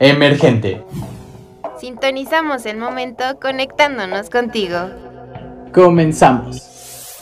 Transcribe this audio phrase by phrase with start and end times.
[0.00, 0.82] Emergente.
[1.78, 4.90] Sintonizamos el momento conectándonos contigo.
[5.72, 7.16] Comenzamos.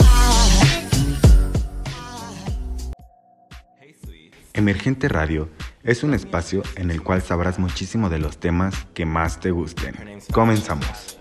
[4.53, 5.49] Emergente Radio
[5.83, 9.95] es un espacio en el cual sabrás muchísimo de los temas que más te gusten.
[10.31, 11.19] Comenzamos.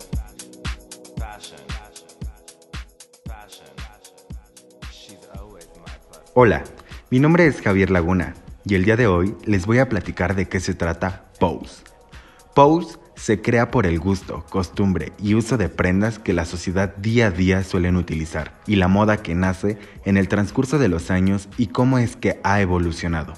[6.32, 6.64] Hola,
[7.10, 8.32] mi nombre es Javier Laguna
[8.64, 11.82] y el día de hoy les voy a platicar de qué se trata Pose.
[12.54, 17.26] Pose se crea por el gusto, costumbre y uso de prendas que la sociedad día
[17.26, 21.48] a día suelen utilizar y la moda que nace en el transcurso de los años
[21.58, 23.34] y cómo es que ha evolucionado.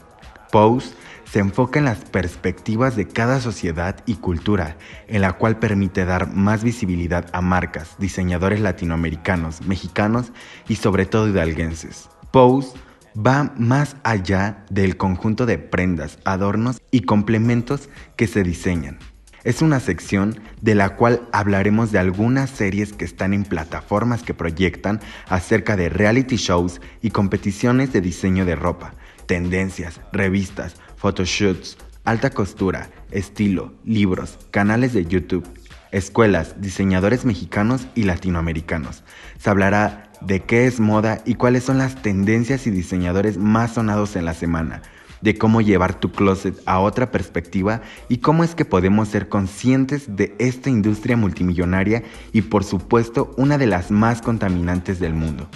[0.52, 4.76] Pose se enfoca en las perspectivas de cada sociedad y cultura,
[5.08, 10.30] en la cual permite dar más visibilidad a marcas, diseñadores latinoamericanos, mexicanos
[10.68, 12.10] y sobre todo hidalguenses.
[12.30, 12.74] Pose
[13.14, 18.98] va más allá del conjunto de prendas, adornos y complementos que se diseñan.
[19.44, 24.32] Es una sección de la cual hablaremos de algunas series que están en plataformas que
[24.32, 28.94] proyectan acerca de reality shows y competiciones de diseño de ropa,
[29.26, 35.46] tendencias, revistas, photoshoots, alta costura, estilo, libros, canales de YouTube,
[35.92, 39.04] escuelas, diseñadores mexicanos y latinoamericanos.
[39.38, 44.16] Se hablará de qué es moda y cuáles son las tendencias y diseñadores más sonados
[44.16, 44.82] en la semana,
[45.20, 50.16] de cómo llevar tu closet a otra perspectiva y cómo es que podemos ser conscientes
[50.16, 55.48] de esta industria multimillonaria y por supuesto una de las más contaminantes del mundo.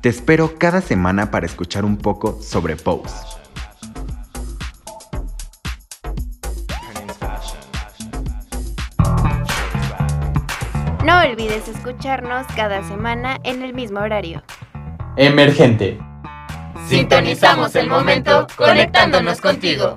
[0.00, 3.39] Te espero cada semana para escuchar un poco sobre Pose.
[11.10, 14.44] No olvides escucharnos cada semana en el mismo horario.
[15.16, 15.98] Emergente.
[16.86, 19.96] Sintonizamos el momento conectándonos contigo.